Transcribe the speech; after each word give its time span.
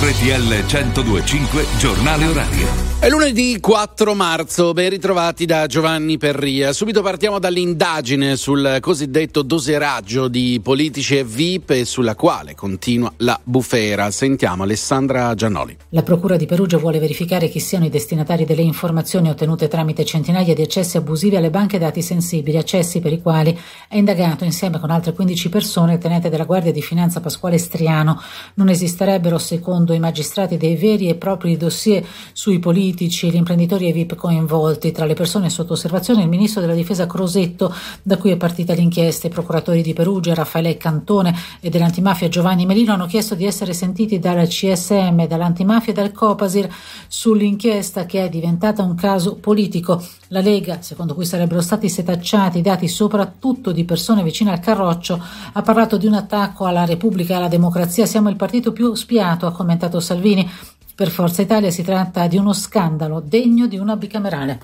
RTL 0.00 0.64
1025 0.68 1.66
Giornale 1.78 2.28
Orario. 2.28 2.97
È 3.00 3.08
lunedì 3.08 3.60
4 3.60 4.12
marzo, 4.12 4.72
ben 4.72 4.90
ritrovati 4.90 5.46
da 5.46 5.66
Giovanni 5.66 6.18
Perria. 6.18 6.72
Subito 6.72 7.00
partiamo 7.00 7.38
dall'indagine 7.38 8.34
sul 8.34 8.78
cosiddetto 8.80 9.42
doseraggio 9.42 10.26
di 10.26 10.58
politici 10.60 11.16
e 11.16 11.22
VIP 11.22 11.84
sulla 11.84 12.16
quale 12.16 12.56
continua 12.56 13.12
la 13.18 13.38
bufera. 13.40 14.10
Sentiamo 14.10 14.64
Alessandra 14.64 15.32
Giannoli. 15.36 15.76
La 15.90 16.02
Procura 16.02 16.36
di 16.36 16.46
Perugia 16.46 16.76
vuole 16.78 16.98
verificare 16.98 17.48
chi 17.48 17.60
siano 17.60 17.84
i 17.84 17.88
destinatari 17.88 18.44
delle 18.44 18.62
informazioni 18.62 19.30
ottenute 19.30 19.68
tramite 19.68 20.04
centinaia 20.04 20.52
di 20.52 20.62
accessi 20.62 20.96
abusivi 20.96 21.36
alle 21.36 21.50
banche 21.50 21.78
dati 21.78 22.02
sensibili, 22.02 22.56
accessi 22.56 22.98
per 22.98 23.12
i 23.12 23.22
quali 23.22 23.56
è 23.86 23.96
indagato 23.96 24.42
insieme 24.42 24.80
con 24.80 24.90
altre 24.90 25.12
15 25.12 25.48
persone 25.50 25.92
il 25.92 25.98
tenente 26.00 26.30
della 26.30 26.44
Guardia 26.44 26.72
di 26.72 26.82
Finanza 26.82 27.20
Pasquale 27.20 27.58
Striano. 27.58 28.20
Non 28.54 28.68
esisterebbero, 28.70 29.38
secondo 29.38 29.92
i 29.92 30.00
magistrati, 30.00 30.56
dei 30.56 30.74
veri 30.74 31.08
e 31.08 31.14
propri 31.14 31.56
dossier 31.56 32.04
sui 32.32 32.58
politici 32.58 32.86
politici, 32.88 33.30
gli 33.30 33.36
imprenditori 33.36 33.84
e 33.84 33.88
i 33.88 33.92
VIP 33.92 34.14
coinvolti. 34.14 34.92
Tra 34.92 35.04
le 35.04 35.12
persone 35.12 35.50
sotto 35.50 35.74
osservazione 35.74 36.22
il 36.22 36.28
ministro 36.28 36.62
della 36.62 36.74
difesa 36.74 37.06
Crosetto, 37.06 37.74
da 38.02 38.16
cui 38.16 38.30
è 38.30 38.36
partita 38.36 38.72
l'inchiesta. 38.72 39.26
I 39.26 39.30
procuratori 39.30 39.82
di 39.82 39.92
Perugia, 39.92 40.32
Raffaele 40.32 40.78
Cantone 40.78 41.34
e 41.60 41.68
dell'antimafia 41.68 42.28
Giovanni 42.28 42.64
Melino 42.64 42.94
hanno 42.94 43.06
chiesto 43.06 43.34
di 43.34 43.44
essere 43.44 43.74
sentiti 43.74 44.18
dal 44.18 44.46
CSM, 44.46 45.26
dall'antimafia 45.26 45.92
e 45.92 45.94
dal 45.94 46.12
Copasir 46.12 46.68
sull'inchiesta 47.06 48.06
che 48.06 48.24
è 48.24 48.28
diventata 48.30 48.82
un 48.82 48.94
caso 48.94 49.36
politico. 49.36 50.02
La 50.28 50.40
Lega, 50.40 50.80
secondo 50.80 51.14
cui 51.14 51.26
sarebbero 51.26 51.60
stati 51.60 51.90
setacciati 51.90 52.62
dati 52.62 52.88
soprattutto 52.88 53.72
di 53.72 53.84
persone 53.84 54.22
vicine 54.22 54.52
al 54.52 54.60
Carroccio, 54.60 55.22
ha 55.52 55.62
parlato 55.62 55.98
di 55.98 56.06
un 56.06 56.14
attacco 56.14 56.64
alla 56.64 56.86
Repubblica 56.86 57.34
e 57.34 57.36
alla 57.36 57.48
democrazia. 57.48 58.06
Siamo 58.06 58.30
il 58.30 58.36
partito 58.36 58.72
più 58.72 58.94
spiato, 58.94 59.46
ha 59.46 59.52
commentato 59.52 60.00
Salvini. 60.00 60.50
Per 60.98 61.10
Forza 61.10 61.42
Italia 61.42 61.70
si 61.70 61.84
tratta 61.84 62.26
di 62.26 62.38
uno 62.38 62.52
scandalo 62.52 63.22
degno 63.24 63.68
di 63.68 63.78
una 63.78 63.94
bicamerale. 63.94 64.62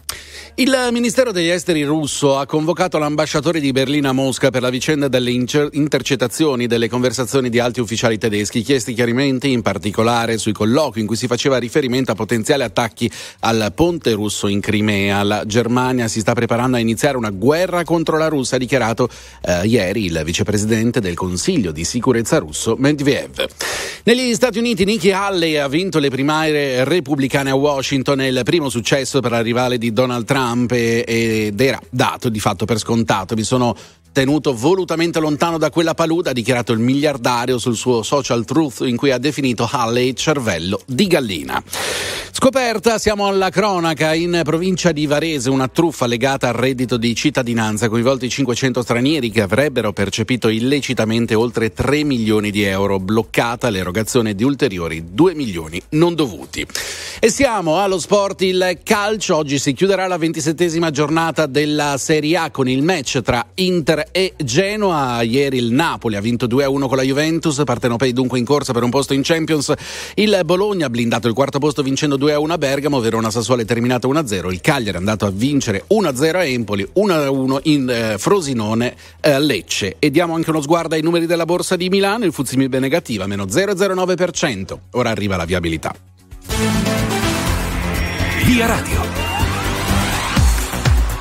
Il 0.57 0.89
Ministero 0.91 1.31
degli 1.31 1.49
Esteri 1.49 1.85
russo 1.85 2.39
ha 2.39 2.45
convocato 2.45 2.99
l'ambasciatore 2.99 3.61
di 3.61 3.71
Berlino 3.71 4.09
a 4.09 4.13
Mosca 4.13 4.51
per 4.51 4.63
la 4.63 4.71
vicenda 4.71 5.07
delle 5.07 5.31
inter- 5.31 5.69
intercettazioni 5.73 6.67
delle 6.67 6.89
conversazioni 6.89 7.51
di 7.51 7.61
alti 7.61 7.79
ufficiali 7.79 8.19
tedeschi, 8.19 8.63
chiesti 8.63 8.95
chiarimenti 8.95 9.53
in 9.53 9.63
particolare 9.63 10.37
sui 10.37 10.53
colloqui 10.53 11.01
in 11.01 11.07
cui 11.07 11.15
si 11.15 11.29
faceva 11.29 11.57
riferimento 11.59 12.11
a 12.11 12.15
potenziali 12.17 12.65
attacchi 12.65 13.09
al 13.41 13.73
ponte 13.73 14.13
russo 14.13 14.49
in 14.49 14.59
Crimea. 14.59 15.23
La 15.23 15.45
Germania 15.47 16.09
si 16.09 16.19
sta 16.19 16.33
preparando 16.35 16.77
a 16.77 16.81
iniziare 16.81 17.17
una 17.17 17.31
guerra 17.31 17.85
contro 17.85 18.19
la 18.19 18.27
Russia, 18.27 18.57
ha 18.57 18.61
dichiarato 18.61 19.09
eh, 19.41 19.67
ieri 19.67 20.07
il 20.07 20.21
vicepresidente 20.25 21.01
del 21.01 21.15
Consiglio 21.15 21.71
di 21.71 21.85
sicurezza 21.85 22.39
russo 22.39 22.75
Medvedev. 22.77 23.47
Negli 24.05 24.35
Stati 24.35 24.59
Uniti 24.59 24.85
Nikki 24.85 25.13
Haley 25.13 25.57
ha 25.57 25.67
vinto 25.69 25.99
le 25.99 26.11
primarie 26.25 26.85
repubblicane 26.85 27.51
a 27.51 27.55
Washington, 27.55 28.23
è 28.23 28.27
il 28.29 28.41
primo 28.45 28.71
successo 28.71 29.21
per 29.21 29.31
la 29.31 29.43
rivale 29.43 29.77
di 29.77 29.93
Donald 29.93 30.25
Trump 30.25 30.73
ed 30.73 31.61
era 31.61 31.79
dato 31.91 32.31
di 32.31 32.41
fatto 32.41 32.65
per 32.65 32.79
scontato. 32.79 33.35
Mi 33.35 33.43
sono 33.43 33.77
tenuto 34.15 34.55
volutamente 34.55 35.19
lontano 35.19 35.59
da 35.59 35.71
quella 35.71 35.93
palude, 35.93 36.31
ha 36.31 36.33
dichiarato 36.33 36.73
il 36.73 36.79
miliardario 36.79 37.59
sul 37.59 37.75
suo 37.75 38.05
social 38.05 38.45
truth 38.45 38.83
in 38.87 38.97
cui 38.97 39.11
ha 39.11 39.19
definito 39.19 39.69
Halley 39.71 40.15
cervello 40.15 40.81
di 40.87 41.09
gallina. 41.09 41.63
Scoperta, 42.31 42.99
siamo 42.99 43.27
alla 43.27 43.51
cronaca, 43.51 44.15
in 44.15 44.41
provincia 44.45 44.93
di 44.93 45.07
Varese 45.07 45.51
una 45.51 45.67
truffa 45.67 46.07
legata 46.07 46.49
al 46.49 46.55
reddito 46.55 46.97
di 46.97 47.15
cittadinanza, 47.15 47.89
coinvolti 47.89 48.29
500 48.29 48.83
stranieri 48.83 49.31
che 49.31 49.41
avrebbero 49.41 49.93
percepito 49.93 50.49
illecitamente 50.49 51.35
oltre 51.35 51.73
3 51.73 52.05
milioni 52.05 52.51
di 52.51 52.63
euro, 52.63 53.01
bloccata 53.01 53.69
l'erogazione 53.69 54.35
di 54.35 54.45
ulteriori 54.45 55.05
2 55.13 55.35
milioni 55.35 55.81
non 55.91 56.15
dovuti. 56.15 56.67
E 57.19 57.31
siamo 57.31 57.81
allo 57.81 57.99
sport 57.99 58.43
il 58.43 58.79
calcio, 58.83 59.37
oggi 59.37 59.59
si 59.59 59.73
chiuderà 59.73 60.07
la 60.07 60.19
ventisettesima 60.19 60.91
giornata 60.91 61.47
della 61.47 61.97
Serie 61.97 62.37
A 62.37 62.51
con 62.51 62.69
il 62.69 62.83
match 62.83 63.23
tra 63.23 63.45
Inter 63.55 64.04
e 64.13 64.35
Genoa, 64.37 65.23
ieri 65.23 65.59
il 65.59 65.73
Napoli 65.73 66.17
ha 66.17 66.21
vinto 66.21 66.47
2-1 66.47 66.87
con 66.87 66.97
la 66.97 67.03
Juventus, 67.03 67.63
partenopei 67.65 68.13
dunque 68.13 68.39
in 68.39 68.45
corsa 68.45 68.73
per 68.73 68.83
un 68.83 68.91
posto 68.91 69.15
in 69.15 69.23
Champions, 69.23 69.73
il 70.15 70.41
Bologna 70.45 70.87
ha 70.87 70.91
blindato 70.91 71.29
il 71.29 71.35
quarto 71.35 71.59
posto 71.59 71.83
vincendo 71.83 72.17
2-1 72.17 72.51
a 72.51 72.59
Bergamo, 72.59 73.01
Verona 73.01 73.31
Sassuolo 73.31 73.63
è 73.63 73.65
terminato 73.65 74.09
1-0, 74.09 74.53
il 74.53 74.61
Cagliari 74.61 74.97
è 74.97 75.01
andato 75.01 75.27
a 75.27 75.31
vincere 75.31 75.85
1-0 75.91 76.37
a 76.37 76.45
Empoli, 76.45 76.89
1-1 76.97 77.59
in 77.65 77.91
eh, 77.91 78.19
Frosinone 78.19 78.95
eh, 79.21 79.41
Lecce 79.41 79.97
e 79.99 80.11
diamo 80.11 80.35
anche 80.35 80.51
uno 80.51 80.61
sguardo 80.61 80.95
ai 80.95 81.03
numeri 81.03 81.27
della 81.27 81.45
borsa 81.45 81.77
di 81.77 81.89
Milano, 81.89 82.25
il 82.25 82.33
Fuzimib 82.33 82.75
è 82.75 82.81
negativa, 82.81 83.27
meno 83.27 83.45
0,09%, 83.45 84.79
ora 84.93 85.11
arriva 85.11 85.37
la 85.37 85.45
viabilità. 85.45 85.95
Via 88.45 88.67
Radio. 88.67 89.24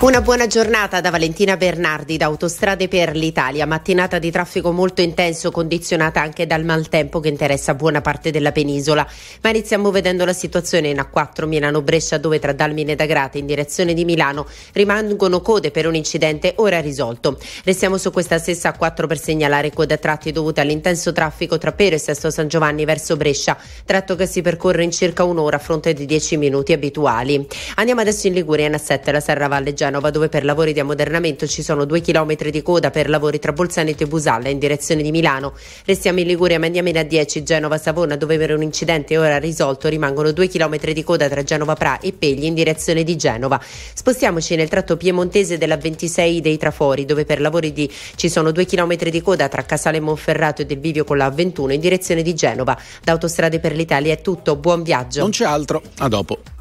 Una 0.03 0.19
buona 0.19 0.47
giornata 0.47 0.99
da 0.99 1.11
Valentina 1.11 1.55
Bernardi 1.55 2.17
da 2.17 2.25
Autostrade 2.25 2.89
per 2.89 3.15
l'Italia. 3.15 3.65
Mattinata 3.65 4.19
di 4.19 4.31
traffico 4.31 4.73
molto 4.73 4.99
intenso, 4.99 5.49
condizionata 5.49 6.19
anche 6.19 6.45
dal 6.45 6.65
maltempo 6.65 7.21
che 7.21 7.29
interessa 7.29 7.73
buona 7.73 8.01
parte 8.01 8.29
della 8.29 8.51
penisola. 8.51 9.07
Ma 9.41 9.49
iniziamo 9.49 9.91
vedendo 9.91 10.25
la 10.25 10.33
situazione 10.33 10.89
in 10.89 10.97
A4 10.97 11.45
Milano-Brescia, 11.45 12.17
dove 12.17 12.39
tra 12.39 12.51
Dalmine 12.51 12.91
e 12.91 12.95
Dagrate 12.97 13.37
in 13.37 13.45
direzione 13.45 13.93
di 13.93 14.03
Milano 14.03 14.45
rimangono 14.73 15.39
code 15.39 15.71
per 15.71 15.87
un 15.87 15.95
incidente 15.95 16.51
ora 16.57 16.81
risolto. 16.81 17.39
Restiamo 17.63 17.97
su 17.97 18.11
questa 18.11 18.39
stessa 18.39 18.75
A4 18.77 19.07
per 19.07 19.17
segnalare 19.17 19.71
code 19.71 19.93
a 19.93 19.97
tratti 19.97 20.33
dovute 20.33 20.59
all'intenso 20.59 21.13
traffico 21.13 21.57
tra 21.57 21.71
Pero 21.71 21.95
e 21.95 21.99
Sesto 21.99 22.29
San 22.29 22.49
Giovanni 22.49 22.83
verso 22.83 23.15
Brescia, 23.15 23.57
tratto 23.85 24.17
che 24.17 24.25
si 24.25 24.41
percorre 24.41 24.83
in 24.83 24.91
circa 24.91 25.23
un'ora 25.23 25.55
a 25.55 25.59
fronte 25.59 25.93
di 25.93 26.05
10 26.05 26.35
minuti 26.35 26.73
abituali. 26.73 27.47
Andiamo 27.75 28.01
adesso 28.01 28.27
in 28.27 28.33
Liguria, 28.33 28.65
in 28.65 28.73
A7, 28.73 29.09
la 29.09 29.21
Serra 29.21 29.47
Valle 29.47 29.73
Genova 29.93 30.09
dove 30.09 30.27
per 30.27 30.43
lavori 30.43 30.73
di 30.73 30.79
ammodernamento 30.79 31.45
ci 31.45 31.61
sono 31.61 31.85
due 31.85 32.01
chilometri 32.01 32.49
di 32.49 32.63
coda 32.63 32.89
per 32.89 33.09
lavori 33.09 33.37
tra 33.37 33.51
Bolzaneto 33.53 34.01
e 34.01 34.07
Busalla 34.07 34.49
in 34.49 34.57
direzione 34.57 35.03
di 35.03 35.11
Milano. 35.11 35.53
Restiamo 35.85 36.19
in 36.19 36.25
Liguria, 36.25 36.57
ma 36.57 36.65
andiamo 36.65 36.89
in 36.89 36.95
A10, 36.95 37.43
Genova 37.43 37.77
Savona, 37.77 38.15
dove 38.15 38.39
per 38.39 38.55
un 38.55 38.63
incidente 38.63 39.19
ora 39.19 39.37
risolto 39.37 39.89
rimangono 39.89 40.31
due 40.31 40.47
chilometri 40.47 40.93
di 40.93 41.03
coda 41.03 41.29
tra 41.29 41.43
Genova 41.43 41.75
Pra 41.75 41.99
e 41.99 42.11
Pegli 42.11 42.45
in 42.45 42.55
direzione 42.55 43.03
di 43.03 43.15
Genova. 43.15 43.61
Spostiamoci 43.61 44.55
nel 44.55 44.67
tratto 44.67 44.97
piemontese 44.97 45.59
della 45.59 45.77
26 45.77 46.41
dei 46.41 46.57
Trafori, 46.57 47.05
dove 47.05 47.23
per 47.23 47.39
lavori 47.39 47.71
di 47.71 47.87
ci 48.15 48.29
sono 48.29 48.49
due 48.49 48.65
chilometri 48.65 49.11
di 49.11 49.21
coda 49.21 49.47
tra 49.47 49.61
Casale 49.61 49.99
Monferrato 49.99 50.63
e 50.63 50.65
del 50.65 50.77
Bivio 50.77 51.03
con 51.03 51.17
la 51.17 51.29
21 51.29 51.71
in 51.73 51.79
direzione 51.79 52.23
di 52.23 52.33
Genova. 52.33 52.75
Da 53.03 53.11
Autostrade 53.11 53.59
per 53.59 53.75
l'Italia 53.75 54.11
è 54.11 54.21
tutto, 54.21 54.55
buon 54.55 54.81
viaggio. 54.81 55.19
Non 55.19 55.29
c'è 55.29 55.45
altro, 55.45 55.83
a 55.99 56.07
dopo. 56.07 56.52